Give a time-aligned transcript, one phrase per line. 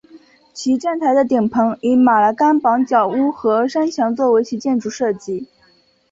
[0.51, 5.47] 其站台的顶棚以马来甘榜高脚屋和山墙作为其建筑设计。